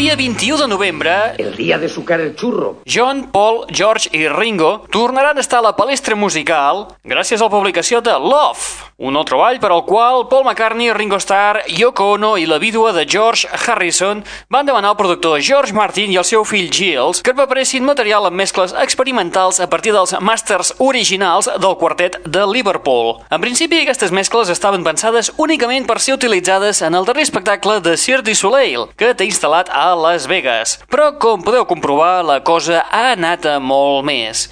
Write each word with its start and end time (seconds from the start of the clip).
dia 0.00 0.16
21 0.16 0.62
de 0.62 0.66
novembre, 0.66 1.34
El 1.36 1.54
día 1.56 1.76
de 1.76 1.86
sucar 1.86 2.20
el 2.20 2.34
churro. 2.34 2.76
John, 2.86 3.30
Paul, 3.30 3.66
George 3.68 4.08
i 4.16 4.28
Ringo 4.28 4.86
tornaran 4.90 5.36
a 5.36 5.42
estar 5.42 5.58
a 5.58 5.62
la 5.62 5.76
palestra 5.76 6.16
musical 6.16 6.86
gràcies 7.04 7.42
a 7.42 7.44
la 7.44 7.52
publicació 7.52 8.00
de 8.00 8.14
Love, 8.16 8.88
un 9.00 9.12
nou 9.16 9.24
treball 9.28 9.56
per 9.60 9.70
al 9.72 9.84
qual 9.84 10.26
Paul 10.28 10.46
McCartney, 10.46 10.92
Ringo 10.92 11.16
Starr, 11.20 11.62
Yoko 11.68 12.14
Ono 12.14 12.34
i 12.40 12.46
la 12.48 12.58
vídua 12.58 12.94
de 12.96 13.04
George 13.04 13.48
Harrison 13.48 14.22
van 14.48 14.64
demanar 14.64 14.94
al 14.94 14.96
productor 14.96 15.40
George 15.40 15.76
Martin 15.76 16.12
i 16.12 16.16
el 16.20 16.24
seu 16.24 16.44
fill 16.48 16.72
Giles 16.72 17.20
que 17.20 17.36
preparessin 17.36 17.84
material 17.84 18.24
amb 18.28 18.40
mescles 18.40 18.72
experimentals 18.72 19.60
a 19.60 19.68
partir 19.68 19.92
dels 19.92 20.16
masters 20.20 20.72
originals 20.78 21.48
del 21.60 21.76
quartet 21.76 22.16
de 22.24 22.46
Liverpool. 22.48 23.18
En 23.28 23.40
principi, 23.40 23.82
aquestes 23.84 24.12
mescles 24.12 24.48
estaven 24.48 24.84
pensades 24.84 25.32
únicament 25.36 25.88
per 25.88 26.00
ser 26.00 26.16
utilitzades 26.16 26.80
en 26.80 26.96
el 26.96 27.04
darrer 27.04 27.28
espectacle 27.28 27.80
de 27.80 27.96
Cirque 27.96 28.30
du 28.30 28.36
Soleil, 28.36 28.88
que 28.96 29.12
té 29.12 29.28
instal·lat 29.28 29.68
a 29.72 29.89
Las 29.98 30.26
Vegas. 30.30 30.78
Però, 30.90 31.10
com 31.18 31.42
podeu 31.44 31.66
comprovar, 31.68 32.22
la 32.26 32.40
cosa 32.44 32.84
ha 32.90 33.10
anat 33.14 33.46
a 33.46 33.58
molt 33.60 34.06
més. 34.08 34.48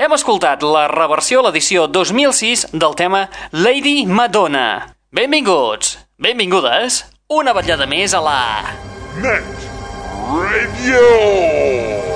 Hem 0.00 0.14
escoltat 0.16 0.62
la 0.64 0.86
reversió 0.88 1.42
a 1.42 1.48
l'edició 1.48 1.86
2006 1.86 2.70
del 2.72 2.96
tema 2.96 3.26
Lady 3.52 4.06
Madonna. 4.06 4.94
Benvinguts, 5.12 5.98
benvingudes, 6.16 7.02
una 7.28 7.52
vetllada 7.52 7.86
més 7.90 8.14
a 8.16 8.22
la... 8.24 8.38
Net 9.20 9.68
Radio. 10.30 12.09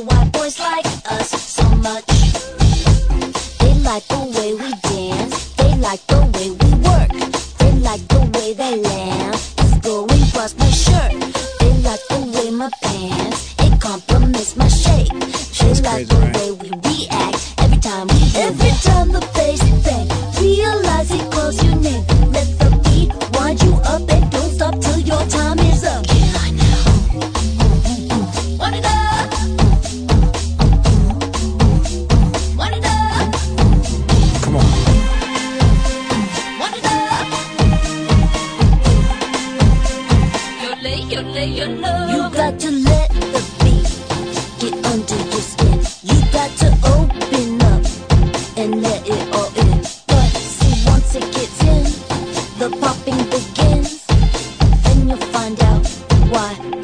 find 55.48 55.62
out 55.62 55.88
why 56.30 56.77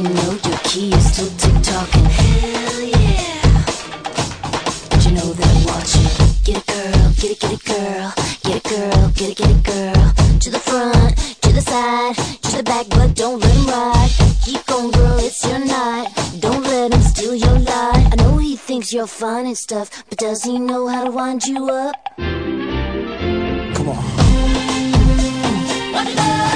You 0.00 0.08
know 0.08 0.32
your 0.32 0.58
key 0.64 0.90
is 0.94 1.12
still 1.12 1.28
tick-tocking. 1.36 2.04
Hell 2.06 2.80
yeah. 2.80 3.64
But 4.88 5.04
you 5.04 5.12
know 5.12 5.30
that 5.34 5.46
I'm 5.46 5.64
watching. 5.66 6.08
Get 6.42 6.56
it, 6.56 6.66
girl, 6.66 7.12
get 7.20 7.30
it, 7.32 7.38
get 7.38 7.52
it, 7.52 7.64
girl. 7.66 8.12
Get 8.42 8.56
it, 8.56 8.64
girl, 8.64 9.08
get 9.10 9.28
it, 9.28 9.36
get 9.36 9.50
it, 9.50 9.62
girl. 9.62 10.14
To 10.40 10.50
the 10.50 10.58
front, 10.58 11.18
to 11.42 11.52
the 11.52 11.60
side, 11.60 12.16
to 12.16 12.56
the 12.56 12.62
back, 12.62 12.88
but 12.88 13.14
don't 13.14 13.40
let 13.40 13.54
him 13.54 13.66
ride. 13.66 14.10
Keep 14.42 14.64
going, 14.64 14.90
girl, 14.90 15.18
it's 15.18 15.44
your 15.44 15.58
night. 15.58 16.08
Don't 16.40 16.62
let 16.62 16.94
him 16.94 17.02
steal 17.02 17.34
your 17.34 17.58
light. 17.58 18.08
I 18.10 18.16
know 18.16 18.38
he 18.38 18.56
thinks 18.56 18.94
you're 18.94 19.06
fine 19.06 19.44
and 19.44 19.58
stuff, 19.58 19.90
but 20.08 20.16
does 20.16 20.44
he 20.44 20.58
know 20.58 20.86
how 20.88 21.04
to 21.04 21.10
wind 21.10 21.44
you 21.44 21.68
up? 21.68 21.94
Come 22.16 23.88
on. 23.90 24.04
Wind 25.92 26.49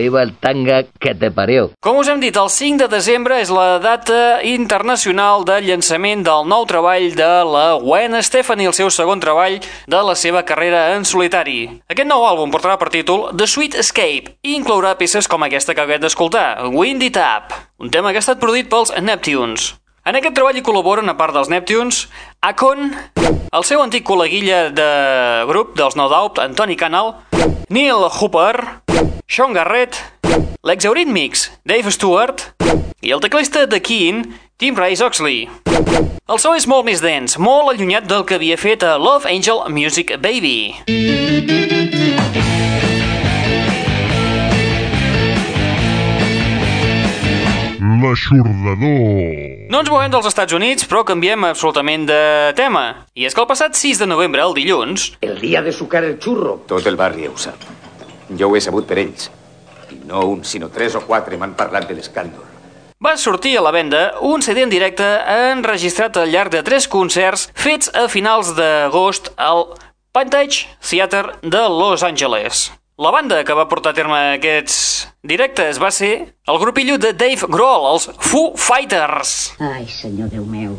Viva 0.00 0.22
el 0.22 0.32
tanga 0.40 0.84
que 0.98 1.12
te 1.14 1.28
parió. 1.30 1.70
Com 1.84 1.98
us 2.00 2.08
hem 2.08 2.22
dit, 2.22 2.36
el 2.40 2.48
5 2.48 2.80
de 2.80 2.88
desembre 2.88 3.36
és 3.42 3.50
la 3.52 3.78
data 3.84 4.40
internacional 4.48 5.44
de 5.44 5.58
llançament 5.66 6.24
del 6.24 6.48
nou 6.48 6.64
treball 6.68 7.10
de 7.18 7.28
la 7.44 7.64
Gwen 7.82 8.16
Stefani, 8.24 8.64
el 8.70 8.76
seu 8.76 8.88
segon 8.88 9.20
treball 9.20 9.58
de 9.60 10.00
la 10.08 10.14
seva 10.16 10.40
carrera 10.48 10.94
en 10.94 11.04
solitari. 11.04 11.58
Aquest 11.92 12.08
nou 12.08 12.24
àlbum 12.24 12.48
portarà 12.54 12.78
per 12.80 12.88
títol 12.94 13.28
The 13.36 13.44
Sweet 13.44 13.76
Escape 13.84 14.38
i 14.40 14.56
inclourà 14.56 14.94
peces 14.96 15.28
com 15.28 15.44
aquesta 15.44 15.76
que 15.76 15.84
acabem 15.84 16.00
d'escoltar, 16.00 16.64
Windy 16.72 17.12
Tap, 17.12 17.52
un 17.78 17.92
tema 17.92 18.10
que 18.14 18.22
ha 18.22 18.24
estat 18.24 18.40
produït 18.40 18.72
pels 18.72 18.96
Neptunes. 19.04 19.74
En 20.08 20.16
aquest 20.16 20.32
treball 20.32 20.56
hi 20.56 20.64
col·laboren, 20.64 21.12
a 21.12 21.18
part 21.18 21.36
dels 21.36 21.52
Neptunes, 21.52 22.06
Akon, 22.40 22.94
el 23.52 23.66
seu 23.68 23.84
antic 23.84 24.08
col·leguilla 24.08 24.70
de 24.72 24.92
grup 25.50 25.76
dels 25.76 25.98
No 26.00 26.08
Doubt, 26.08 26.40
Antoni 26.40 26.80
Canal, 26.80 27.18
Neil 27.68 28.08
Hooper, 28.08 28.80
Sean 29.30 29.52
Garrett, 29.52 29.94
l'ex-Eurythmics, 30.66 31.44
Dave 31.62 31.92
Stewart 31.94 32.42
i 32.98 33.12
el 33.14 33.20
teclista 33.22 33.62
de 33.70 33.78
Keen, 33.78 34.24
Tim 34.58 34.74
Rice 34.74 35.04
Oxley. 35.06 35.44
El 36.26 36.40
so 36.42 36.50
és 36.58 36.66
molt 36.66 36.88
més 36.88 36.98
dens, 36.98 37.36
molt 37.38 37.70
allunyat 37.70 38.08
del 38.10 38.24
que 38.26 38.40
havia 38.40 38.58
fet 38.58 38.82
a 38.82 38.96
Love 38.98 39.30
Angel 39.30 39.62
Music 39.70 40.16
Baby. 40.18 40.82
L'aixordador. 48.02 49.70
No 49.70 49.84
ens 49.84 49.92
movem 49.94 50.10
dels 50.10 50.26
Estats 50.26 50.58
Units, 50.58 50.90
però 50.90 51.04
canviem 51.06 51.46
absolutament 51.46 52.08
de 52.10 52.22
tema. 52.58 53.06
I 53.14 53.30
és 53.30 53.38
que 53.38 53.46
el 53.46 53.46
passat 53.52 53.78
6 53.78 54.02
de 54.02 54.10
novembre, 54.10 54.42
el 54.42 54.58
dilluns, 54.58 55.12
El 55.22 55.38
día 55.38 55.62
de 55.62 55.70
sucar 55.70 56.02
el 56.02 56.18
churro. 56.18 56.64
Tot 56.66 56.90
el 56.90 56.98
barri 56.98 57.30
ho 57.30 57.38
sap. 57.38 57.79
Jo 58.38 58.48
ho 58.48 58.56
he 58.56 58.60
sabut 58.60 58.86
per 58.86 58.98
ells. 58.98 59.30
I 59.90 59.98
no 60.06 60.24
un, 60.30 60.44
sinó 60.44 60.68
tres 60.70 60.94
o 60.94 61.00
quatre 61.06 61.36
m'han 61.36 61.54
parlat 61.58 61.88
de 61.88 61.94
l'escàndol. 61.98 62.46
va 63.00 63.16
sortir 63.16 63.56
a 63.56 63.62
la 63.64 63.70
venda 63.72 64.00
un 64.20 64.42
CD 64.42 64.62
en 64.62 64.68
directe 64.70 65.04
enregistrat 65.52 66.16
al 66.20 66.28
llarg 66.30 66.50
de 66.52 66.62
tres 66.62 66.86
concerts 66.86 67.48
fets 67.54 67.88
a 67.96 68.08
finals 68.12 68.52
d'agost 68.58 69.32
al 69.36 69.64
Pantage 70.12 70.66
Theater 70.82 71.38
de 71.42 71.62
Los 71.68 72.02
Angeles. 72.02 72.70
La 72.98 73.10
banda 73.10 73.42
que 73.44 73.54
va 73.56 73.64
portar 73.68 73.94
a 73.94 73.96
terme 73.96 74.18
aquests 74.34 75.08
directes 75.24 75.80
va 75.80 75.88
ser 75.90 76.34
el 76.46 76.58
grupillo 76.60 76.98
de 76.98 77.14
Dave 77.14 77.48
Grohl, 77.48 77.86
els 77.94 78.10
Foo 78.18 78.52
Fighters. 78.56 79.54
Ai, 79.58 79.86
senyor 79.88 80.28
Déu 80.28 80.44
meu. 80.44 80.76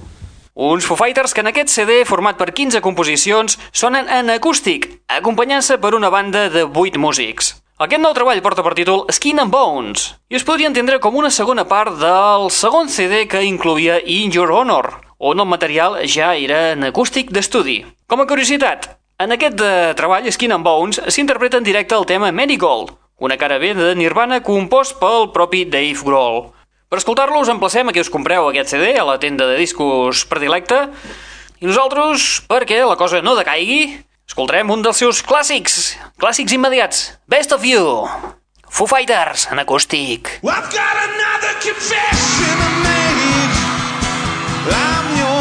Uns 0.53 0.83
Foo 0.83 0.97
Fighters 0.97 1.31
que 1.33 1.39
en 1.39 1.47
aquest 1.47 1.69
CD, 1.71 2.01
format 2.03 2.35
per 2.35 2.49
15 2.51 2.81
composicions, 2.83 3.53
sonen 3.71 4.09
en 4.11 4.33
acústic, 4.33 4.89
acompanyant-se 5.07 5.77
per 5.79 5.93
una 5.95 6.09
banda 6.11 6.49
de 6.51 6.65
8 6.67 6.99
músics. 6.99 7.53
Aquest 7.79 8.03
nou 8.03 8.11
treball 8.11 8.41
porta 8.43 8.59
per 8.61 8.73
títol 8.75 9.05
Skin 9.15 9.39
and 9.39 9.49
Bones 9.49 10.09
i 10.27 10.35
es 10.35 10.43
podria 10.43 10.67
entendre 10.67 10.99
com 10.99 11.15
una 11.15 11.31
segona 11.31 11.63
part 11.71 11.95
del 12.03 12.49
segon 12.51 12.91
CD 12.91 13.23
que 13.31 13.45
incloïa 13.47 14.01
In 14.03 14.35
Your 14.35 14.51
Honor, 14.51 14.91
on 15.17 15.39
el 15.39 15.47
material 15.47 16.01
ja 16.03 16.35
era 16.35 16.73
en 16.75 16.83
acústic 16.83 17.31
d'estudi. 17.31 17.85
Com 18.11 18.19
a 18.19 18.27
curiositat, 18.27 18.97
en 19.23 19.31
aquest 19.31 19.55
treball, 19.95 20.27
Skin 20.35 20.51
and 20.51 20.67
Bones, 20.67 20.99
s'interpreta 21.07 21.63
en 21.63 21.63
directe 21.63 21.95
el 21.95 22.05
tema 22.05 22.35
Marigold, 22.35 22.91
una 23.23 23.37
cara 23.37 23.57
B 23.57 23.71
de 23.73 23.95
Nirvana 23.95 24.43
compost 24.43 24.99
pel 24.99 25.31
propi 25.31 25.63
Dave 25.63 26.03
Grohl. 26.03 26.51
Per 26.91 26.99
escoltar-lo 26.99 27.39
us 27.39 27.47
emplacem 27.47 27.87
a 27.87 27.93
que 27.95 28.01
us 28.03 28.09
compreu 28.11 28.49
aquest 28.49 28.73
CD 28.73 28.89
a 28.99 29.05
la 29.07 29.13
tenda 29.15 29.45
de 29.47 29.55
discos 29.55 30.25
predilecta 30.27 30.89
i 31.63 31.69
nosaltres, 31.69 32.41
perquè 32.51 32.81
la 32.83 32.97
cosa 32.99 33.21
no 33.23 33.31
decaigui, 33.37 33.85
escoltarem 34.27 34.73
un 34.75 34.83
dels 34.83 34.99
seus 34.99 35.21
clàssics, 35.23 35.95
clàssics 36.19 36.51
immediats, 36.51 37.05
Best 37.31 37.55
of 37.55 37.63
You, 37.63 38.03
Foo 38.67 38.91
Fighters, 38.91 39.47
en 39.55 39.63
acústic. 39.63 40.35
I've 40.43 40.67
got 40.67 40.99
another 41.07 41.55
confession 41.63 42.59
to 42.59 42.69
make. 42.83 43.55
I'm 44.75 45.15
your 45.15 45.40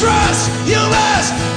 trust 0.00 0.50
you 0.66 0.80
must 0.88 1.49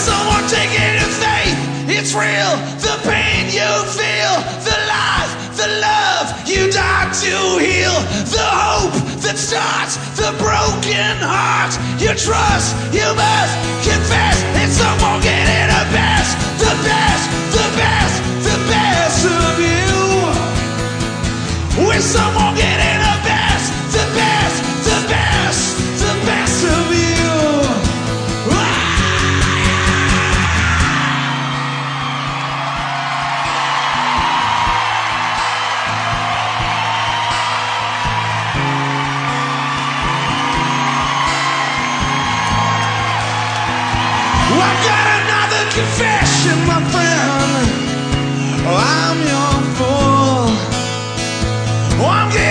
someone 0.00 0.44
taking 0.48 0.96
a 0.96 1.08
faith. 1.20 1.58
It's 1.92 2.12
real. 2.16 2.52
The 2.80 2.96
pain 3.04 3.52
you 3.52 3.70
feel, 3.92 4.34
the 4.64 4.76
life, 4.88 5.32
the 5.60 5.68
love 5.84 6.26
you 6.48 6.70
die 6.72 7.12
to 7.24 7.36
heal, 7.60 7.96
the 8.32 8.48
hope 8.48 8.96
that 9.20 9.36
starts 9.36 10.00
the 10.16 10.32
broken 10.40 11.14
heart. 11.20 11.76
You 12.00 12.16
trust, 12.16 12.72
you 12.96 13.04
must 13.12 13.54
confess. 13.84 14.40
It's 14.62 14.80
someone 14.80 15.20
getting 15.20 15.68
the 15.68 15.84
best, 15.92 16.32
the 16.56 16.74
best, 16.80 17.24
the 17.52 17.66
best, 17.76 18.16
the 18.48 18.58
best 18.72 19.20
of 19.28 19.54
you. 19.60 20.00
When 21.86 22.00
someone 22.00 22.56
getting 22.56 22.99
Oh, 52.02 52.06
I'm 52.06 52.32
getting 52.32 52.49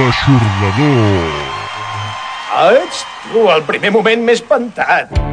L'Aixordador. 0.00 1.32
Ah, 2.56 2.70
ets 2.72 3.02
tu, 3.26 3.42
el 3.52 3.66
primer 3.68 3.92
moment 3.98 4.24
més 4.30 4.40
espantat. 4.40 5.29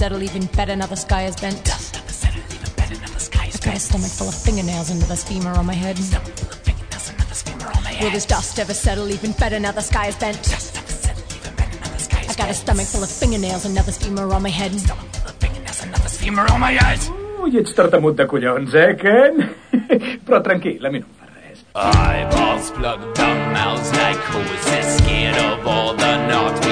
Settle 0.00 0.22
even 0.22 0.46
better 0.56 0.74
now 0.74 0.86
the 0.86 0.96
sky 0.96 1.24
is 1.24 1.36
bent? 1.36 1.62
Dust 1.62 1.94
ever 1.94 2.08
settle 2.08 2.40
even 2.40 2.72
better 2.74 2.96
now 3.02 3.12
the 3.12 3.20
sky 3.20 3.44
is 3.48 3.56
I've 3.56 3.64
got 3.68 3.76
a 3.76 3.80
stomach 3.80 4.10
full 4.10 4.28
of 4.28 4.34
fingernails 4.34 4.90
under 4.90 5.04
this 5.04 5.24
femur 5.28 5.50
on 5.50 5.66
my 5.66 5.74
head. 5.74 5.98
Stomach 5.98 6.36
full 6.40 6.48
of 6.48 6.60
fingernails 6.68 7.10
under 7.10 7.24
this 7.24 7.42
femur 7.42 7.66
on 7.66 7.82
my 7.84 7.90
head. 7.90 8.04
Will 8.04 8.10
this 8.10 8.24
dust 8.24 8.58
ever 8.58 8.72
settle 8.72 9.10
even 9.10 9.32
better 9.32 9.60
now 9.60 9.72
the 9.72 9.82
sky 9.82 10.06
is 10.06 10.16
bent? 10.16 10.38
Dust 10.42 10.78
ever 10.78 10.90
settle 11.04 11.22
even 11.36 11.52
better 11.54 11.76
now 11.82 11.88
the 11.92 11.98
sky 11.98 12.20
is 12.22 12.30
I've 12.30 12.38
got 12.38 12.48
a 12.48 12.54
stomach 12.54 12.86
full 12.86 13.02
of 13.02 13.10
fingernails 13.10 13.66
and 13.66 13.74
another 13.76 13.92
femur 13.92 14.32
on 14.32 14.42
my 14.42 14.48
head. 14.48 14.72
Stomach 14.80 15.12
full 15.16 15.28
of 15.28 15.36
fingernails 15.36 15.82
and 15.82 15.90
another 15.92 16.08
femur 16.08 16.46
on 16.48 16.60
my 16.60 16.72
head. 16.80 17.00
Ui, 17.42 17.58
ets 17.60 17.76
tartamut 17.76 18.16
de 18.16 18.26
collons, 18.26 18.72
eh, 18.74 18.94
Ken? 19.04 19.54
Però 20.24 20.40
tranquil, 20.40 20.80
a 20.86 20.90
mi 20.96 21.04
no 21.04 21.12
em 21.12 21.12
fa 21.20 21.28
res. 21.36 21.60
Eyeballs 21.76 22.72
plugged 22.80 23.20
up, 23.28 23.38
mouths 23.52 23.92
like 24.00 24.24
hoses, 24.32 24.96
scared 24.96 25.36
of 25.44 25.66
all 25.66 25.92
the 25.92 26.12
naughty 26.32 26.69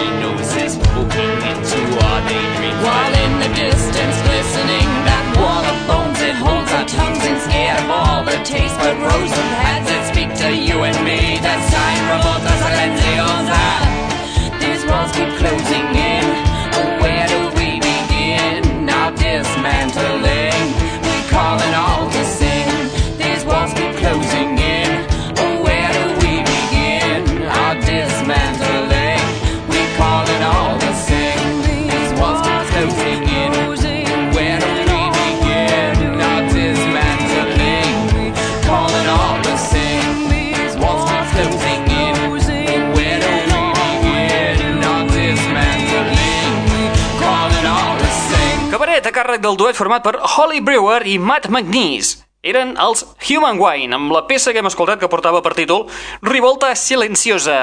del 49.49 49.57
duet 49.57 49.77
format 49.79 50.03
per 50.05 50.19
Holly 50.21 50.61
Brewer 50.61 51.07
i 51.09 51.15
Matt 51.17 51.47
McNeese. 51.49 52.19
Eren 52.45 52.75
els 52.77 53.07
Human 53.31 53.57
Wine, 53.57 53.97
amb 53.97 54.13
la 54.13 54.27
peça 54.29 54.53
que 54.53 54.61
hem 54.61 54.69
escoltat 54.69 55.01
que 55.01 55.09
portava 55.09 55.41
per 55.41 55.55
títol 55.57 55.87
Rivolta 56.21 56.75
Silenciosa. 56.77 57.57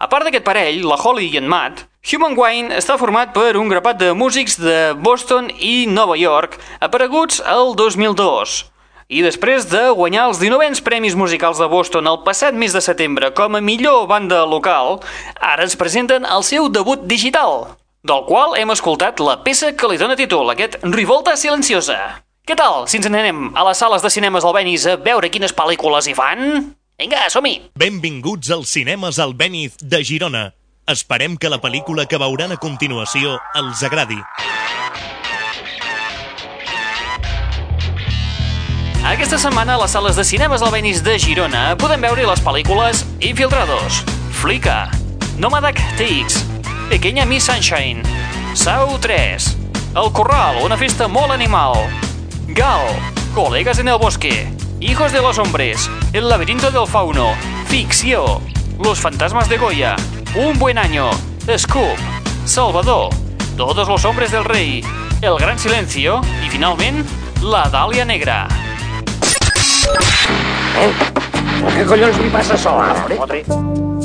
A 0.00 0.08
part 0.08 0.24
d'aquest 0.24 0.46
parell, 0.46 0.80
la 0.88 0.96
Holly 0.96 1.28
i 1.28 1.36
en 1.36 1.50
Matt, 1.52 1.84
Human 2.08 2.38
Wine 2.38 2.72
està 2.78 2.96
format 2.96 3.34
per 3.36 3.52
un 3.60 3.68
grapat 3.68 4.00
de 4.00 4.10
músics 4.16 4.56
de 4.62 4.94
Boston 4.96 5.50
i 5.60 5.84
Nova 5.92 6.16
York, 6.16 6.56
apareguts 6.80 7.42
el 7.44 7.76
2002. 7.76 8.58
I 9.12 9.20
després 9.26 9.68
de 9.68 9.86
guanyar 9.92 10.30
els 10.30 10.40
19ens 10.40 10.80
Premis 10.86 11.20
Musicals 11.20 11.60
de 11.60 11.68
Boston 11.68 12.08
el 12.08 12.22
passat 12.24 12.56
mes 12.56 12.72
de 12.72 12.80
setembre 12.80 13.34
com 13.36 13.60
a 13.60 13.64
millor 13.64 14.06
banda 14.08 14.46
local, 14.48 15.02
ara 15.36 15.68
ens 15.68 15.76
presenten 15.76 16.24
el 16.24 16.46
seu 16.48 16.70
debut 16.72 17.04
digital, 17.04 17.76
del 18.06 18.22
qual 18.26 18.54
hem 18.54 18.70
escoltat 18.70 19.18
la 19.20 19.40
peça 19.42 19.72
que 19.74 19.88
li 19.90 19.98
dóna 19.98 20.14
títol, 20.18 20.46
aquest 20.52 20.78
Rivolta 20.94 21.34
Silenciosa. 21.36 22.22
Què 22.46 22.54
tal, 22.54 22.84
si 22.86 23.00
ens 23.00 23.08
n'anem 23.10 23.48
a 23.58 23.64
les 23.66 23.80
sales 23.82 24.04
de 24.04 24.10
cinemes 24.14 24.46
Albéniz 24.46 24.84
a 24.86 24.94
veure 25.02 25.30
quines 25.32 25.54
pel·lícules 25.56 26.06
hi 26.06 26.14
fan? 26.14 26.44
Vinga, 27.00 27.24
som-hi! 27.34 27.56
Benvinguts 27.74 28.52
als 28.54 28.70
cinemes 28.76 29.18
Albéniz 29.18 29.74
de 29.82 30.04
Girona. 30.06 30.44
Esperem 30.86 31.34
que 31.34 31.50
la 31.50 31.58
pel·lícula 31.58 32.06
que 32.06 32.20
veuran 32.22 32.54
a 32.54 32.60
continuació 32.62 33.40
els 33.58 33.82
agradi. 33.82 34.20
Aquesta 39.06 39.38
setmana 39.38 39.74
a 39.74 39.82
les 39.82 39.90
sales 39.98 40.14
de 40.18 40.22
cinemes 40.26 40.62
Albéniz 40.62 41.02
de 41.02 41.18
Girona 41.18 41.72
podem 41.78 42.06
veure 42.06 42.30
les 42.30 42.42
pel·lícules 42.46 43.02
Infiltrados, 43.18 44.04
Flica, 44.38 44.84
Nomadac 45.42 45.82
TX, 45.98 46.55
Pequeña 46.88 47.24
Miss 47.26 47.44
Sunshine, 47.44 48.02
Sau 48.54 48.98
3, 48.98 49.56
El 49.96 50.12
Corral, 50.12 50.62
una 50.62 50.76
festa 50.76 51.08
molt 51.08 51.32
animal, 51.32 51.74
Gal, 52.48 52.86
Colegas 53.34 53.80
en 53.80 53.88
el 53.88 53.98
Bosque, 53.98 54.46
Hijos 54.78 55.10
de 55.10 55.20
los 55.20 55.38
Hombres, 55.38 55.90
El 56.12 56.28
Laberinto 56.28 56.70
del 56.70 56.86
Fauno, 56.86 57.34
Ficció, 57.66 58.40
Los 58.78 59.00
Fantasmas 59.00 59.48
de 59.48 59.58
Goya, 59.58 59.96
Un 60.36 60.58
Buen 60.58 60.78
Año, 60.78 61.10
Scoop, 61.58 61.98
Salvador, 62.44 63.10
Todos 63.56 63.88
los 63.88 64.04
Hombres 64.04 64.30
del 64.30 64.44
Rey, 64.44 64.84
El 65.22 65.36
Gran 65.38 65.58
Silencio. 65.58 66.20
I, 66.44 66.48
finalment, 66.48 67.04
La 67.42 67.66
Dàlia 67.72 68.04
Negra. 68.04 68.46
Eh? 70.76 70.90
Què 71.66 71.84
collons 71.88 72.20
li 72.20 72.30
passa 72.30 72.54
a 72.54 72.60
sola, 72.60 72.92
home? 73.16 73.95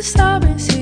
Stop 0.00 0.44
me. 0.44 0.77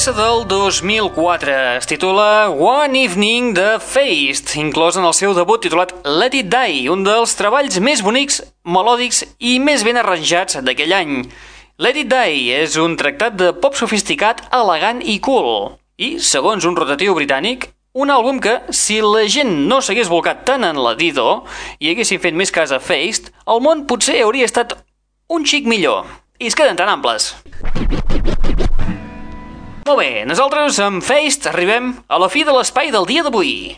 Peça 0.00 0.12
del 0.16 0.46
2004. 0.48 1.76
Es 1.76 1.86
titula 1.86 2.48
One 2.48 3.02
Evening 3.04 3.52
de 3.52 3.76
Feist, 3.84 4.54
inclòs 4.56 4.96
en 4.96 5.04
el 5.04 5.12
seu 5.12 5.34
debut 5.36 5.60
titulat 5.60 5.92
Let 6.08 6.32
It 6.38 6.48
Die, 6.48 6.86
un 6.88 7.02
dels 7.04 7.34
treballs 7.36 7.76
més 7.84 8.00
bonics, 8.00 8.38
melòdics 8.64 9.26
i 9.44 9.58
més 9.60 9.84
ben 9.84 10.00
arranjats 10.00 10.56
d'aquell 10.64 10.94
any. 10.96 11.12
Let 11.76 12.00
It 12.00 12.08
Die 12.14 12.48
és 12.62 12.78
un 12.80 12.96
tractat 12.96 13.36
de 13.36 13.50
pop 13.52 13.76
sofisticat, 13.76 14.40
elegant 14.56 15.04
i 15.04 15.18
cool. 15.20 15.76
I, 16.00 16.16
segons 16.16 16.64
un 16.64 16.80
rotatiu 16.80 17.12
britànic, 17.18 17.68
un 17.92 18.08
àlbum 18.08 18.40
que, 18.40 18.56
si 18.72 19.02
la 19.04 19.26
gent 19.28 19.52
no 19.68 19.82
s'hagués 19.84 20.08
volcat 20.08 20.46
tant 20.48 20.64
en 20.64 20.80
la 20.80 20.96
Dido 20.96 21.42
i 21.76 21.92
haguessin 21.92 22.24
fet 22.24 22.32
més 22.32 22.48
cas 22.48 22.72
a 22.72 22.80
Feist, 22.80 23.34
el 23.44 23.60
món 23.60 23.84
potser 23.84 24.22
hauria 24.24 24.48
estat 24.48 24.78
un 25.28 25.44
xic 25.44 25.68
millor. 25.68 26.08
I 26.40 26.48
es 26.48 26.56
queden 26.56 26.80
tan 26.80 26.88
amples. 26.88 27.34
Molt 29.90 30.04
bé, 30.06 30.22
nosaltres 30.22 30.76
amb 30.78 31.02
Feist 31.02 31.48
arribem 31.50 31.88
a 32.06 32.18
la 32.22 32.28
fi 32.30 32.44
de 32.46 32.52
l'espai 32.54 32.92
del 32.94 33.08
dia 33.08 33.24
d'avui. 33.26 33.74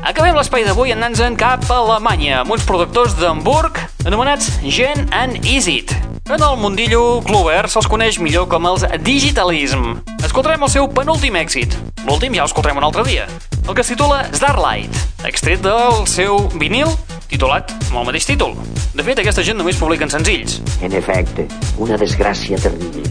Acabem 0.00 0.32
l'espai 0.32 0.64
d'avui 0.64 0.96
anant-nos 0.96 1.36
cap 1.36 1.68
a 1.68 1.76
Alemanya 1.82 2.40
amb 2.40 2.56
uns 2.56 2.64
productors 2.64 3.20
d'Hamburg 3.20 3.76
anomenats 4.08 4.48
Gen 4.64 5.10
and 5.12 5.44
Easit. 5.44 5.92
En 6.32 6.40
el 6.40 6.56
mundillo 6.56 7.20
Clover 7.28 7.66
se'ls 7.68 7.84
coneix 7.84 8.16
millor 8.16 8.48
com 8.48 8.72
els 8.72 8.88
Digitalism. 9.04 9.98
Escoltarem 10.24 10.64
el 10.64 10.72
seu 10.72 10.88
penúltim 10.88 11.36
èxit. 11.36 11.76
L'últim 12.08 12.32
ja 12.32 12.48
l'escoltarem 12.48 12.80
un 12.80 12.88
altre 12.88 13.04
dia. 13.04 13.28
El 13.68 13.74
que 13.76 13.84
es 13.84 13.92
titula 13.92 14.24
Starlight, 14.32 15.11
extret 15.28 15.60
del 15.64 16.06
seu 16.10 16.48
vinil 16.58 16.88
titulat 17.30 17.70
amb 17.88 17.98
el 18.02 18.06
mateix 18.10 18.24
títol. 18.28 18.52
De 18.92 19.02
fet, 19.06 19.18
aquesta 19.22 19.44
gent 19.46 19.58
només 19.58 19.78
publiquen 19.80 20.10
senzills. 20.12 20.60
En 20.84 20.92
efecte, 20.96 21.42
una 21.80 21.96
desgràcia 22.00 22.56
terrible. 22.60 23.04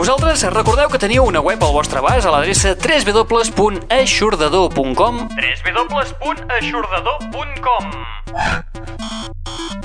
Vosaltres 0.00 0.44
recordeu 0.54 0.88
que 0.88 1.00
teniu 1.02 1.24
una 1.28 1.40
web 1.44 1.60
al 1.64 1.72
vostre 1.74 1.98
abast 2.00 2.24
a 2.24 2.30
l'adreça 2.32 2.70
www.aixordador.com 2.78 5.14
www.aixordador.com 5.28 7.84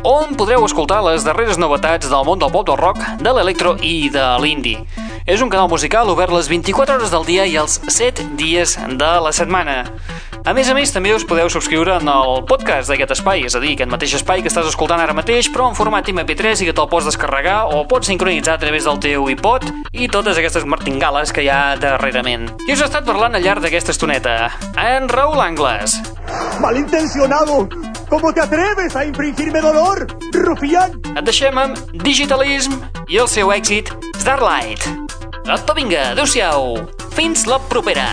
on 0.06 0.38
podreu 0.38 0.62
escoltar 0.68 1.00
les 1.02 1.24
darreres 1.26 1.58
novetats 1.58 2.06
del 2.12 2.26
món 2.28 2.38
del 2.38 2.52
pop 2.54 2.62
del 2.68 2.78
rock, 2.78 3.00
de 3.26 3.32
l'electro 3.34 3.74
i 3.82 4.06
de 4.14 4.38
l'indie. 4.44 4.86
És 5.26 5.42
un 5.42 5.50
canal 5.50 5.66
musical 5.72 6.06
obert 6.14 6.30
les 6.30 6.46
24 6.52 7.00
hores 7.00 7.10
del 7.10 7.26
dia 7.26 7.50
i 7.50 7.58
els 7.58 7.82
7 7.90 8.38
dies 8.38 8.78
de 9.02 9.10
la 9.26 9.34
setmana. 9.34 9.90
A 10.46 10.54
més 10.54 10.68
a 10.70 10.76
més, 10.78 10.92
també 10.94 11.10
us 11.10 11.24
podeu 11.26 11.48
subscriure 11.50 11.96
en 11.98 12.10
el 12.12 12.44
podcast 12.46 12.92
d'aquest 12.92 13.16
espai, 13.16 13.48
és 13.48 13.56
a 13.58 13.60
dir, 13.64 13.72
aquest 13.74 13.90
mateix 13.90 14.12
espai 14.20 14.44
que 14.46 14.52
estàs 14.52 14.68
escoltant 14.70 15.02
ara 15.02 15.16
mateix, 15.18 15.48
però 15.50 15.72
en 15.72 15.74
format 15.74 16.06
MP3 16.06 16.62
i 16.62 16.68
que 16.68 16.76
te'l 16.78 16.86
pots 16.92 17.08
descarregar 17.10 17.72
o 17.74 17.80
pots 17.90 18.12
sincronitzar 18.12 18.54
a 18.54 18.62
través 18.62 18.86
del 18.86 19.00
teu 19.02 19.26
iPod 19.34 19.66
i 19.98 20.06
totes 20.06 20.38
aquestes 20.38 20.68
martingales 20.70 21.34
que 21.34 21.42
hi 21.42 21.50
ha 21.50 21.74
darrerament. 21.82 22.52
I 22.68 22.76
us 22.76 22.84
he 22.84 22.86
estat 22.86 23.10
parlant 23.10 23.34
al 23.34 23.42
llarg 23.42 23.66
d'aquesta 23.66 23.96
estoneta. 23.96 24.36
En 24.78 25.10
Raül 25.10 25.42
Angles. 25.42 25.98
¡Malintencionado! 26.62 27.66
¿Cómo 28.08 28.32
te 28.32 28.42
atreves 28.46 28.96
a 28.96 29.04
infringirme 29.04 29.66
dolor, 29.66 30.06
rufián? 30.30 30.94
Et 31.16 31.26
deixem 31.26 31.58
amb 31.58 31.98
Digitalism 32.06 32.78
i 33.10 33.18
el 33.18 33.32
seu 33.34 33.50
èxit 33.50 33.90
Starlight. 34.22 34.86
Apa, 35.50 35.74
vinga, 35.74 36.12
adeu-siau. 36.14 36.76
Fins 37.18 37.50
la 37.50 37.58
propera. 37.66 38.12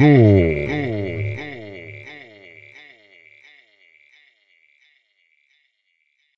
L'aixordador. 0.00 0.39